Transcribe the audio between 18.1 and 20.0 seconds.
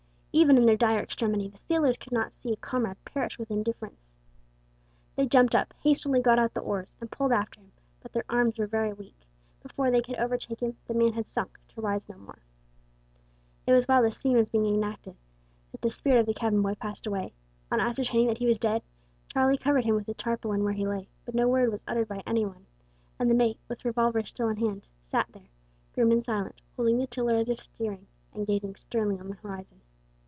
that he was dead Charlie covered him